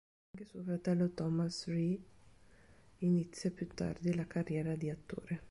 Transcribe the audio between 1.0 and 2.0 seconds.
Thomas Rea